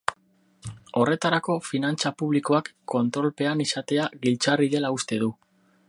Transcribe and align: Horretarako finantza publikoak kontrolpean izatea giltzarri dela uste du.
Horretarako 1.01 1.57
finantza 1.67 2.13
publikoak 2.23 2.73
kontrolpean 2.95 3.63
izatea 3.67 4.09
giltzarri 4.25 4.71
dela 4.77 4.95
uste 5.01 5.23
du. 5.27 5.31